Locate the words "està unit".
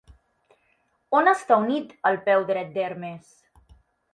1.33-1.93